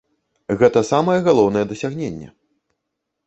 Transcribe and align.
Гэта 0.61 0.79
самае 0.91 1.17
галоўнае 1.27 1.63
дасягненне. 1.71 2.27